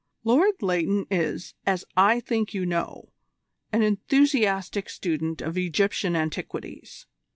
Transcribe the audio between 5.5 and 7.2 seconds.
Egyptian antiquities.